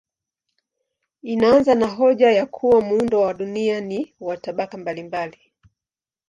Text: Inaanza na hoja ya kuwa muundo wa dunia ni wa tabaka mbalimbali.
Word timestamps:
Inaanza 1.23 1.75
na 1.75 1.87
hoja 1.87 2.31
ya 2.31 2.45
kuwa 2.45 2.81
muundo 2.81 3.21
wa 3.21 3.33
dunia 3.33 3.81
ni 3.81 4.13
wa 4.19 4.37
tabaka 4.37 4.77
mbalimbali. 4.77 5.39